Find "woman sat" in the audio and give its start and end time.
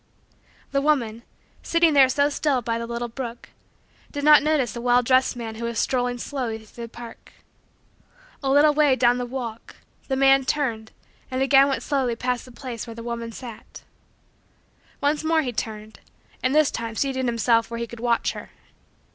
13.03-13.83